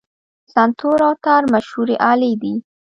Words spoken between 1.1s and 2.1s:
تار مشهورې